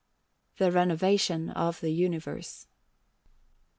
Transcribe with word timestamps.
THE 0.57 0.71
RENOVATION 0.71 1.51
OF 1.51 1.79
THE 1.79 1.91
UNIVERSE. 1.91 2.65